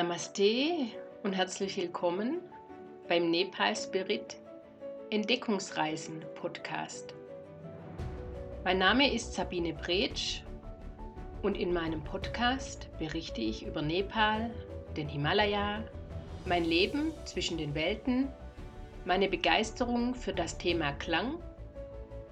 [0.00, 0.86] Namaste
[1.24, 2.40] und herzlich willkommen
[3.06, 4.38] beim Nepal Spirit
[5.10, 7.12] Entdeckungsreisen Podcast.
[8.64, 10.40] Mein Name ist Sabine Bretsch
[11.42, 14.50] und in meinem Podcast berichte ich über Nepal,
[14.96, 15.84] den Himalaya,
[16.46, 18.28] mein Leben zwischen den Welten,
[19.04, 21.34] meine Begeisterung für das Thema Klang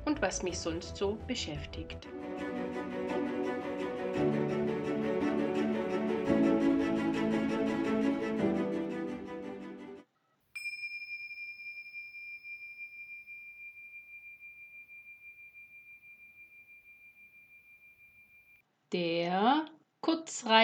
[0.07, 2.09] und was mich sonst so beschäftigt.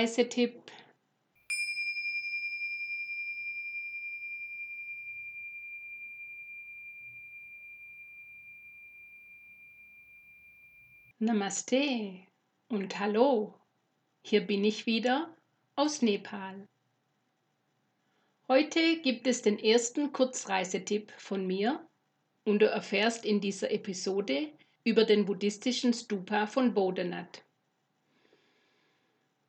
[0.04, 0.70] Kurzreisetipp.
[11.18, 12.26] Namaste
[12.68, 13.54] und Hallo,
[14.20, 15.34] hier bin ich wieder
[15.74, 16.68] aus Nepal.
[18.46, 21.88] Heute gibt es den ersten Kurzreisetipp von mir
[22.44, 24.52] und du erfährst in dieser Episode
[24.84, 27.43] über den buddhistischen Stupa von Bodhanath.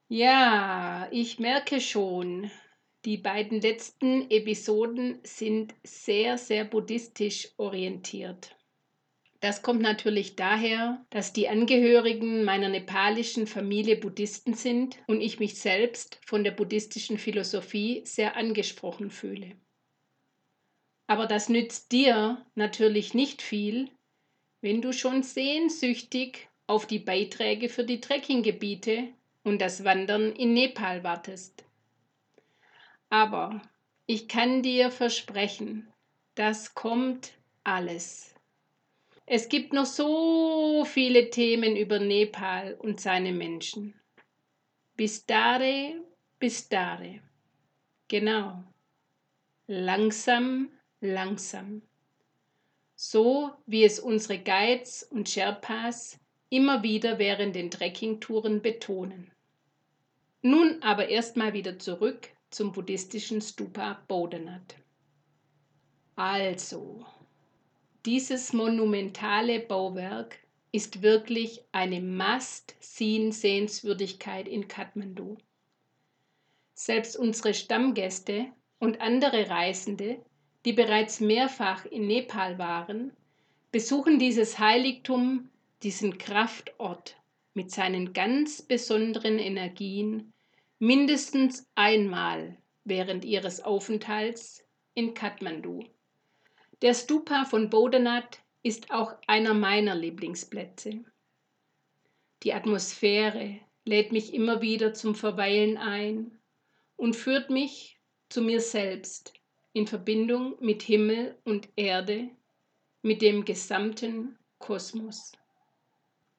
[0.08, 2.52] Ja, ich merke schon,
[3.06, 8.56] die beiden letzten Episoden sind sehr, sehr buddhistisch orientiert.
[9.42, 15.60] Das kommt natürlich daher, dass die Angehörigen meiner nepalischen Familie Buddhisten sind und ich mich
[15.60, 19.56] selbst von der buddhistischen Philosophie sehr angesprochen fühle.
[21.08, 23.92] Aber das nützt dir natürlich nicht viel,
[24.62, 29.14] wenn du schon sehnsüchtig auf die Beiträge für die Trekkinggebiete
[29.46, 31.64] und das Wandern in Nepal wartest.
[33.10, 33.62] Aber
[34.08, 35.88] ich kann dir versprechen,
[36.34, 38.36] das kommt alles.
[39.28, 44.00] Es gibt noch so viele Themen über Nepal und seine Menschen.
[44.96, 45.96] Bistare,
[46.40, 47.22] Bistare.
[48.08, 48.64] Genau.
[49.68, 50.70] Langsam,
[51.02, 51.82] langsam.
[52.96, 56.20] So wie es unsere Guides und Sherpas
[56.50, 59.35] immer wieder während den Trekkingtouren betonen.
[60.48, 64.76] Nun aber erstmal wieder zurück zum buddhistischen Stupa Bodhanath.
[66.16, 67.04] Also,
[68.06, 70.38] dieses monumentale Bauwerk
[70.72, 75.40] ist wirklich eine Must-Seen-Sehenswürdigkeit in Kathmandu.
[76.76, 78.46] Selbst unsere Stammgäste
[78.78, 80.24] und andere Reisende,
[80.64, 83.18] die bereits mehrfach in Nepal waren,
[83.72, 85.50] besuchen dieses Heiligtum,
[85.82, 87.20] diesen Kraftort
[87.56, 90.34] mit seinen ganz besonderen Energien
[90.80, 94.64] mindestens einmal während ihres Aufenthalts
[94.94, 95.84] in Kathmandu.
[96.82, 101.06] Der Stupa von Bodhanath ist auch einer meiner Lieblingsplätze.
[102.44, 106.38] Die Atmosphäre lädt mich immer wieder zum Verweilen ein
[106.96, 108.00] und führt mich
[108.30, 109.34] zu mir selbst
[109.74, 112.30] in Verbindung mit Himmel und Erde,
[113.02, 115.34] mit dem gesamten Kosmos.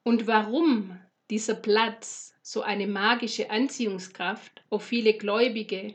[0.02, 0.98] Und warum
[1.30, 5.94] dieser Platz so eine magische Anziehungskraft auf viele Gläubige,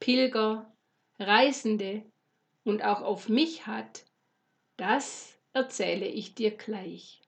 [0.00, 0.72] Pilger,
[1.18, 2.02] Reisende
[2.64, 4.04] und auch auf mich hat,
[4.76, 7.20] das erzähle ich dir gleich.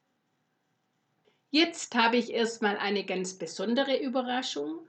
[1.50, 4.80] Jetzt habe ich erstmal eine ganz besondere Überraschung.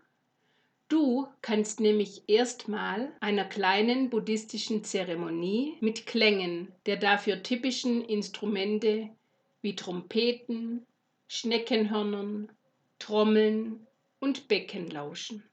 [0.90, 9.10] Du kannst nämlich erstmal einer kleinen buddhistischen Zeremonie mit Klängen der dafür typischen Instrumente
[9.62, 10.86] wie Trompeten,
[11.28, 12.52] Schneckenhörnern,
[13.00, 13.88] Trommeln
[14.20, 15.44] und Becken lauschen.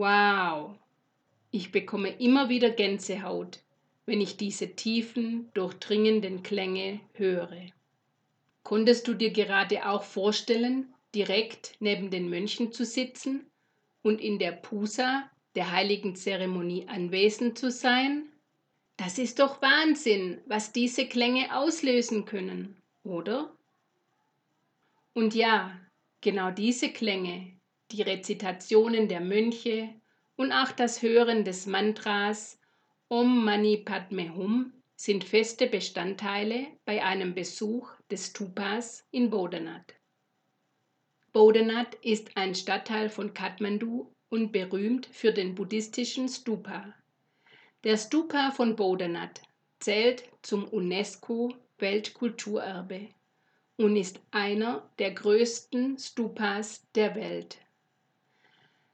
[0.00, 0.78] Wow,
[1.50, 3.60] ich bekomme immer wieder Gänsehaut,
[4.06, 7.66] wenn ich diese tiefen, durchdringenden Klänge höre.
[8.62, 13.44] Konntest du dir gerade auch vorstellen, direkt neben den Mönchen zu sitzen
[14.00, 18.22] und in der Pusa, der heiligen Zeremonie, anwesend zu sein?
[18.96, 22.74] Das ist doch Wahnsinn, was diese Klänge auslösen können,
[23.04, 23.54] oder?
[25.12, 25.78] Und ja,
[26.22, 27.59] genau diese Klänge,
[27.92, 29.88] die Rezitationen der Mönche
[30.36, 32.58] und auch das Hören des Mantras
[33.08, 39.94] Om Mani Padme Hum sind feste Bestandteile bei einem Besuch des Stupas in Bodenat.
[41.32, 46.94] Bodenat ist ein Stadtteil von Kathmandu und berühmt für den buddhistischen Stupa.
[47.82, 49.42] Der Stupa von Bodenat
[49.80, 53.08] zählt zum UNESCO Weltkulturerbe
[53.76, 57.58] und ist einer der größten Stupas der Welt.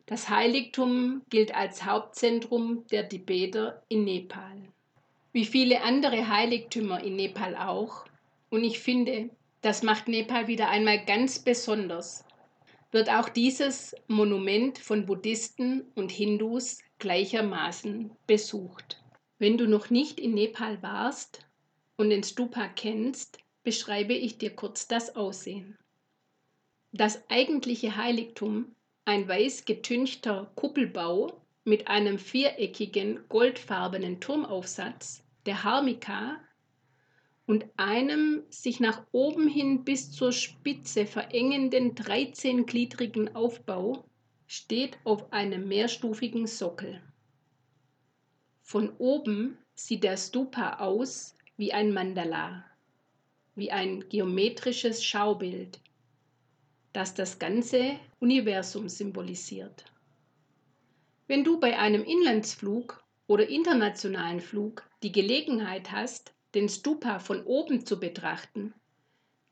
[0.07, 4.63] Das Heiligtum gilt als Hauptzentrum der Tibeter in Nepal.
[5.33, 8.07] Wie viele andere Heiligtümer in Nepal auch,
[8.49, 9.31] und ich finde,
[9.63, 12.25] das macht Nepal wieder einmal ganz besonders,
[12.93, 19.03] wird auch dieses Monument von Buddhisten und Hindus gleichermaßen besucht.
[19.39, 21.41] Wenn du noch nicht in Nepal warst
[21.97, 25.77] und den Stupa kennst, beschreibe ich dir kurz das Aussehen.
[26.93, 28.75] Das eigentliche Heiligtum,
[29.07, 36.39] ein weiß getünchter Kuppelbau mit einem viereckigen goldfarbenen Turmaufsatz, der Harmika,
[37.47, 44.05] und einem sich nach oben hin bis zur Spitze verengenden 13-gliedrigen Aufbau,
[44.47, 47.01] steht auf einem mehrstufigen Sockel.
[48.61, 52.65] Von oben sieht der Stupa aus wie ein Mandala
[53.57, 55.81] wie ein geometrisches Schaubild,
[56.97, 59.85] das das ganze Universum symbolisiert.
[61.27, 67.85] Wenn du bei einem Inlandsflug oder internationalen Flug die Gelegenheit hast, den Stupa von oben
[67.85, 68.73] zu betrachten,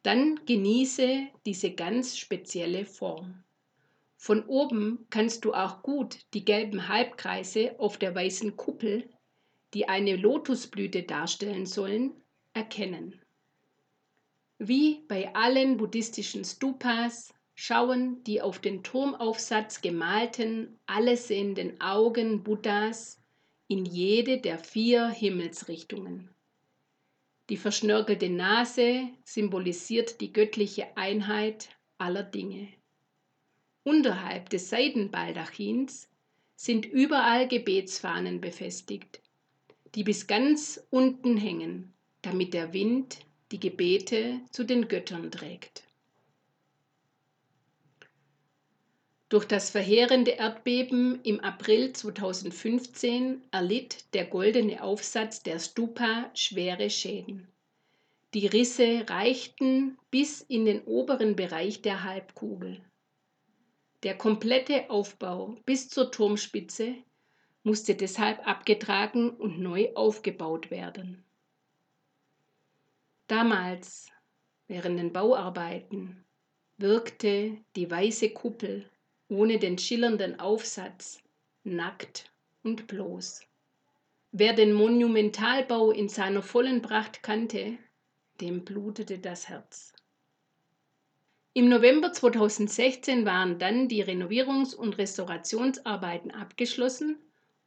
[0.03, 3.45] dann genieße diese ganz spezielle Form.
[4.17, 9.07] Von oben kannst du auch gut die gelben Halbkreise auf der weißen Kuppel,
[9.75, 12.15] die eine Lotusblüte darstellen sollen,
[12.55, 13.21] erkennen.
[14.59, 23.21] Wie bei allen buddhistischen Stupas schauen die auf den Turmaufsatz gemalten, allesehenden Augen Buddhas
[23.69, 26.29] in jede der vier Himmelsrichtungen.
[27.51, 31.69] Die verschnörkelte Nase symbolisiert die göttliche Einheit
[31.99, 32.69] aller Dinge.
[33.83, 36.09] Unterhalb des Seidenbaldachins
[36.57, 39.21] sind überall Gebetsfahnen befestigt,
[39.95, 41.93] die bis ganz unten hängen,
[42.23, 43.19] damit der Wind
[43.53, 45.84] die Gebete zu den Göttern trägt.
[49.31, 57.49] Durch das verheerende Erdbeben im April 2015 erlitt der goldene Aufsatz der Stupa schwere Schäden.
[58.35, 62.81] Die Risse reichten bis in den oberen Bereich der Halbkugel.
[64.03, 66.95] Der komplette Aufbau bis zur Turmspitze
[67.63, 71.25] musste deshalb abgetragen und neu aufgebaut werden.
[73.27, 74.11] Damals,
[74.69, 76.23] während den Bauarbeiten,
[76.77, 78.85] wirkte die weiße Kuppel
[79.35, 81.21] ohne den schillernden Aufsatz
[81.65, 82.31] nackt
[82.63, 83.43] und bloß.
[84.33, 87.79] Wer den Monumentalbau in seiner vollen Pracht kannte,
[88.41, 89.93] dem blutete das Herz.
[91.53, 97.17] Im November 2016 waren dann die Renovierungs- und Restaurationsarbeiten abgeschlossen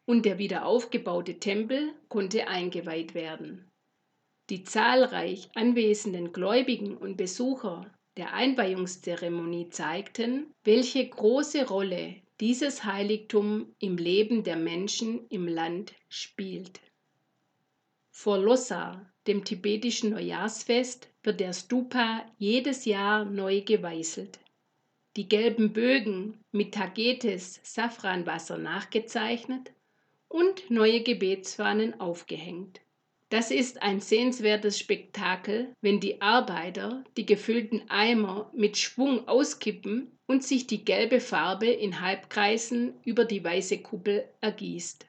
[0.06, 3.66] und der wiederaufgebaute Tempel konnte eingeweiht werden.
[4.50, 13.98] Die zahlreich anwesenden Gläubigen und Besucher der Einweihungszeremonie zeigten, welche große Rolle dieses Heiligtum im
[13.98, 16.80] Leben der Menschen im Land spielt.
[18.12, 24.40] Vor Losar, dem tibetischen Neujahrsfest, wird der Stupa jedes Jahr neu geweißelt.
[25.16, 29.72] Die gelben Bögen mit Tagetes Safranwasser nachgezeichnet
[30.28, 32.82] und neue Gebetsfahnen aufgehängt.
[33.30, 40.44] Das ist ein sehenswertes Spektakel, wenn die Arbeiter die gefüllten Eimer mit Schwung auskippen und
[40.44, 45.06] sich die gelbe Farbe in Halbkreisen über die weiße Kuppel ergießt.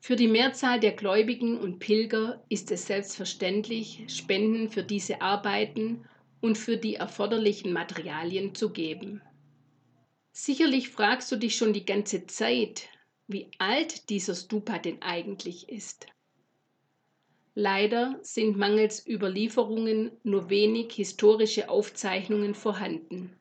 [0.00, 6.08] Für die Mehrzahl der Gläubigen und Pilger ist es selbstverständlich, Spenden für diese Arbeiten
[6.40, 9.20] und für die erforderlichen Materialien zu geben.
[10.32, 12.88] Sicherlich fragst du dich schon die ganze Zeit,
[13.26, 16.06] wie alt dieser Stupa denn eigentlich ist.
[17.60, 23.32] Leider sind mangels Überlieferungen nur wenig historische Aufzeichnungen vorhanden.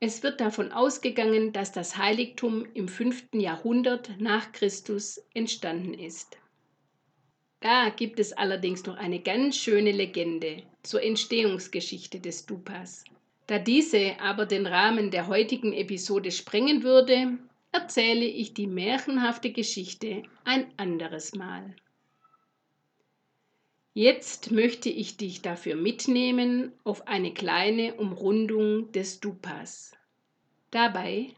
[0.00, 3.28] Es wird davon ausgegangen, dass das Heiligtum im 5.
[3.32, 6.36] Jahrhundert nach Christus entstanden ist.
[7.60, 13.02] Da gibt es allerdings noch eine ganz schöne Legende zur Entstehungsgeschichte des Stupas.
[13.46, 17.38] Da diese aber den Rahmen der heutigen Episode sprengen würde,
[17.72, 21.74] erzähle ich die märchenhafte Geschichte ein anderes Mal.
[23.96, 29.92] Jetzt möchte ich dich dafür mitnehmen auf eine kleine Umrundung des Stupas.
[30.72, 31.28] Dabei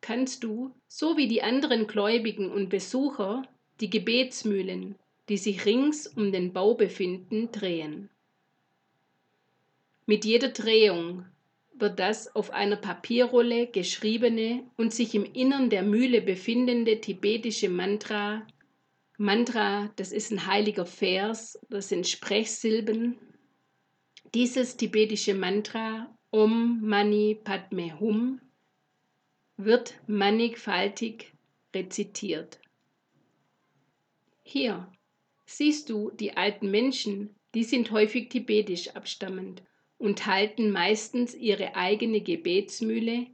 [0.00, 3.42] kannst du, so wie die anderen Gläubigen und Besucher,
[3.80, 4.94] die Gebetsmühlen,
[5.28, 8.08] die sich rings um den Bau befinden, drehen.
[10.06, 11.26] Mit jeder Drehung
[11.74, 18.46] wird das auf einer Papierrolle geschriebene und sich im Innern der Mühle befindende tibetische Mantra
[19.20, 23.18] Mantra, das ist ein heiliger Vers, das sind Sprechsilben.
[24.32, 28.40] Dieses tibetische Mantra Om Mani Padme Hum
[29.56, 31.32] wird mannigfaltig
[31.74, 32.60] rezitiert.
[34.44, 34.88] Hier
[35.46, 39.64] siehst du die alten Menschen, die sind häufig tibetisch abstammend
[39.96, 43.26] und halten meistens ihre eigene Gebetsmühle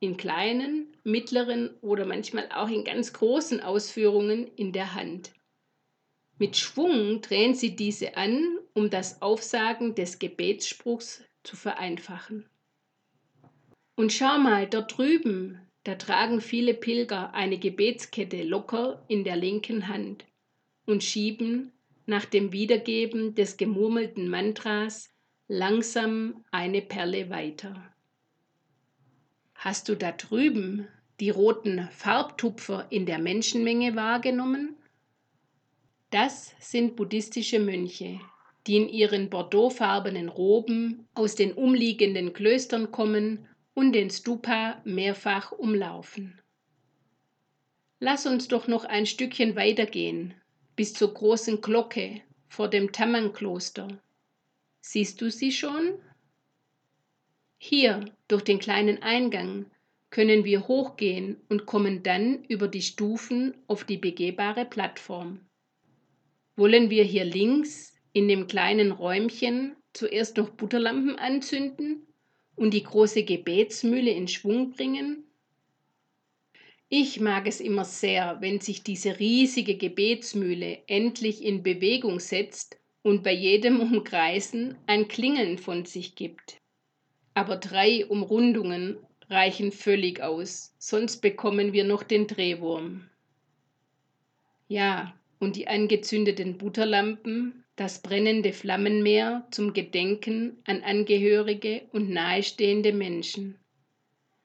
[0.00, 5.32] in kleinen, mittleren oder manchmal auch in ganz großen Ausführungen in der Hand.
[6.38, 12.48] Mit Schwung drehen sie diese an, um das Aufsagen des Gebetsspruchs zu vereinfachen.
[13.96, 19.88] Und schau mal, dort drüben, da tragen viele Pilger eine Gebetskette locker in der linken
[19.88, 20.26] Hand
[20.86, 21.72] und schieben
[22.06, 25.10] nach dem Wiedergeben des gemurmelten Mantras
[25.48, 27.92] langsam eine Perle weiter.
[29.60, 30.86] Hast du da drüben
[31.18, 34.76] die roten Farbtupfer in der Menschenmenge wahrgenommen?
[36.10, 38.20] Das sind buddhistische Mönche,
[38.68, 46.40] die in ihren bordeauxfarbenen Roben aus den umliegenden Klöstern kommen und den Stupa mehrfach umlaufen.
[47.98, 50.34] Lass uns doch noch ein Stückchen weitergehen,
[50.76, 53.88] bis zur großen Glocke vor dem Tamang-Kloster.
[54.80, 55.98] Siehst du sie schon?
[57.60, 59.66] Hier, durch den kleinen Eingang,
[60.10, 65.40] können wir hochgehen und kommen dann über die Stufen auf die begehbare Plattform.
[66.54, 72.06] Wollen wir hier links in dem kleinen Räumchen zuerst noch Butterlampen anzünden
[72.54, 75.24] und die große Gebetsmühle in Schwung bringen?
[76.88, 83.24] Ich mag es immer sehr, wenn sich diese riesige Gebetsmühle endlich in Bewegung setzt und
[83.24, 86.58] bei jedem Umkreisen ein Klingeln von sich gibt
[87.38, 88.96] aber drei Umrundungen
[89.30, 93.08] reichen völlig aus, sonst bekommen wir noch den Drehwurm.
[94.66, 103.56] Ja, und die angezündeten Butterlampen, das brennende Flammenmeer zum Gedenken an Angehörige und nahestehende Menschen.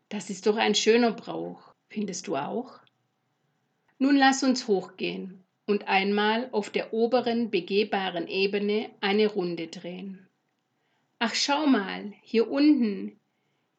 [0.10, 2.80] Das ist doch ein schöner Brauch, findest du auch?
[3.98, 10.28] Nun lass uns hochgehen und einmal auf der oberen begehbaren Ebene eine Runde drehen.
[11.26, 13.18] Ach, schau mal, hier unten.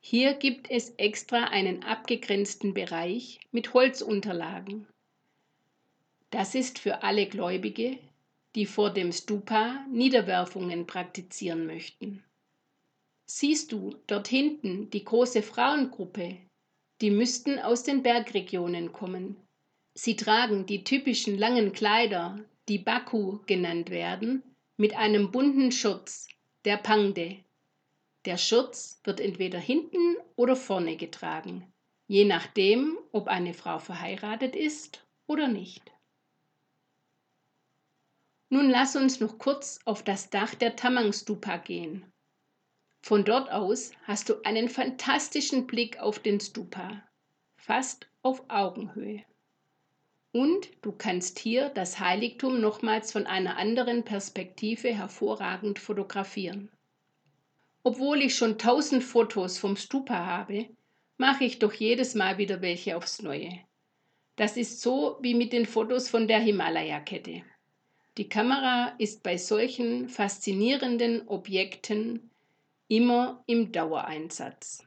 [0.00, 4.86] Hier gibt es extra einen abgegrenzten Bereich mit Holzunterlagen.
[6.30, 7.98] Das ist für alle Gläubige,
[8.54, 12.24] die vor dem Stupa Niederwerfungen praktizieren möchten.
[13.26, 16.38] Siehst du dort hinten die große Frauengruppe?
[17.02, 19.36] Die müssten aus den Bergregionen kommen.
[19.92, 24.42] Sie tragen die typischen langen Kleider, die Baku genannt werden,
[24.78, 26.26] mit einem bunten Schurz,
[26.64, 27.44] der Pangde.
[28.24, 31.70] Der Schurz wird entweder hinten oder vorne getragen,
[32.06, 35.92] je nachdem, ob eine Frau verheiratet ist oder nicht.
[38.48, 42.10] Nun lass uns noch kurz auf das Dach der Tamang-Stupa gehen.
[43.02, 47.02] Von dort aus hast du einen fantastischen Blick auf den Stupa,
[47.58, 49.22] fast auf Augenhöhe.
[50.34, 56.72] Und du kannst hier das Heiligtum nochmals von einer anderen Perspektive hervorragend fotografieren.
[57.84, 60.66] Obwohl ich schon tausend Fotos vom Stupa habe,
[61.18, 63.60] mache ich doch jedes Mal wieder welche aufs Neue.
[64.34, 67.42] Das ist so wie mit den Fotos von der Himalaya-Kette.
[68.18, 72.28] Die Kamera ist bei solchen faszinierenden Objekten
[72.88, 74.84] immer im Dauereinsatz.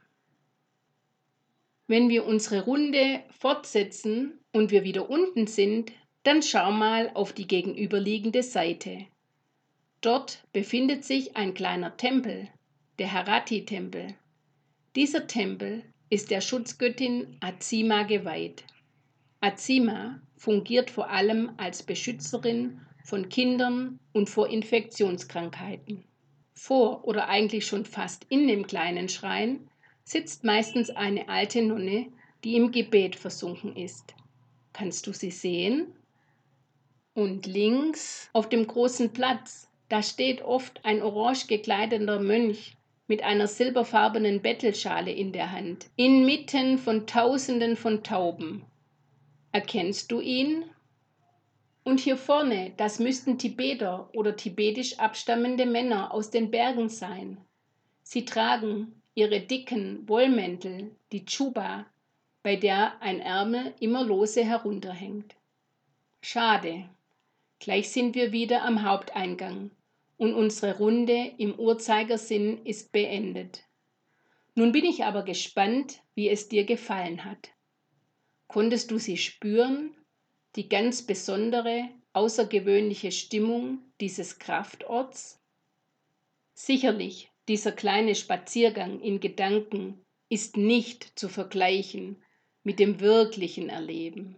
[1.88, 5.90] Wenn wir unsere Runde fortsetzen und wir wieder unten sind,
[6.22, 9.06] dann schau mal auf die gegenüberliegende Seite.
[10.02, 12.48] Dort befindet sich ein kleiner Tempel,
[12.98, 14.14] der Harati-Tempel.
[14.96, 18.64] Dieser Tempel ist der Schutzgöttin Azima geweiht.
[19.40, 26.04] Azima fungiert vor allem als Beschützerin von Kindern und vor Infektionskrankheiten.
[26.54, 29.67] Vor oder eigentlich schon fast in dem kleinen Schrein
[30.08, 32.06] sitzt meistens eine alte Nonne,
[32.42, 34.14] die im Gebet versunken ist.
[34.72, 35.92] Kannst du sie sehen?
[37.12, 43.46] Und links auf dem großen Platz, da steht oft ein orange gekleideter Mönch mit einer
[43.48, 48.64] silberfarbenen Bettelschale in der Hand, inmitten von Tausenden von Tauben.
[49.52, 50.64] Erkennst du ihn?
[51.84, 57.38] Und hier vorne, das müssten Tibeter oder tibetisch abstammende Männer aus den Bergen sein.
[58.02, 61.86] Sie tragen ihre dicken Wollmäntel, die Chuba,
[62.44, 65.34] bei der ein Ärmel immer lose herunterhängt.
[66.22, 66.88] Schade.
[67.58, 69.72] Gleich sind wir wieder am Haupteingang
[70.18, 73.64] und unsere Runde im Uhrzeigersinn ist beendet.
[74.54, 77.50] Nun bin ich aber gespannt, wie es dir gefallen hat.
[78.46, 79.96] Konntest du sie spüren,
[80.54, 85.40] die ganz besondere, außergewöhnliche Stimmung dieses Kraftorts?
[86.54, 92.22] Sicherlich, dieser kleine Spaziergang in Gedanken ist nicht zu vergleichen
[92.62, 94.36] mit dem wirklichen Erleben.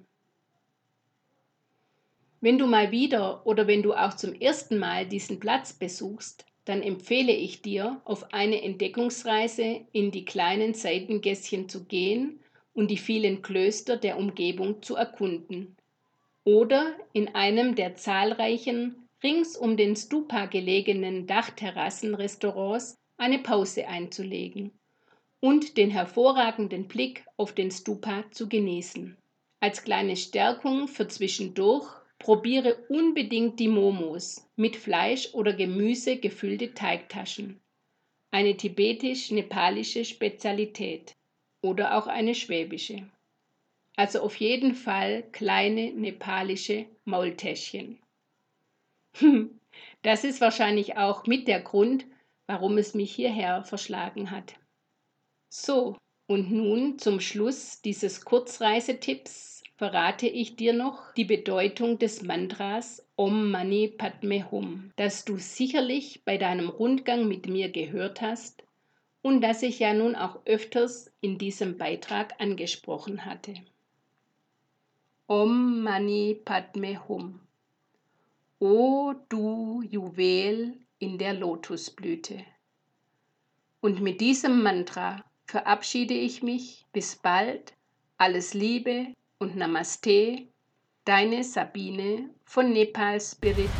[2.41, 6.83] Wenn du mal wieder oder wenn du auch zum ersten Mal diesen Platz besuchst, dann
[6.83, 12.41] empfehle ich dir, auf eine Entdeckungsreise in die kleinen Seitengässchen zu gehen
[12.73, 15.77] und die vielen Klöster der Umgebung zu erkunden.
[16.45, 24.73] Oder in einem der zahlreichen rings um den Stupa gelegenen Dachterrassenrestaurants eine Pause einzulegen
[25.41, 29.17] und den hervorragenden Blick auf den Stupa zu genießen.
[29.61, 31.87] Als kleine Stärkung für zwischendurch
[32.19, 37.61] probiere unbedingt die Momos mit Fleisch oder Gemüse gefüllte Teigtaschen.
[38.31, 41.13] Eine tibetisch-nepalische Spezialität
[41.61, 43.07] oder auch eine schwäbische.
[43.97, 47.99] Also auf jeden Fall kleine nepalische Maultäschchen.
[50.03, 52.07] Das ist wahrscheinlich auch mit der Grund,
[52.51, 54.55] warum es mich hierher verschlagen hat.
[55.51, 63.07] So, und nun zum Schluss dieses Kurzreisetipps verrate ich dir noch die Bedeutung des Mantras
[63.15, 68.65] Om Mani Padme Hum, das du sicherlich bei deinem Rundgang mit mir gehört hast
[69.23, 73.55] und das ich ja nun auch öfters in diesem Beitrag angesprochen hatte.
[75.29, 77.39] Om Mani Padme Hum.
[78.59, 82.45] O du Juwel in der Lotusblüte.
[83.81, 86.87] Und mit diesem Mantra verabschiede ich mich.
[86.93, 87.73] Bis bald.
[88.19, 90.47] Alles Liebe und Namaste.
[91.05, 93.71] Deine Sabine von Nepal Spirit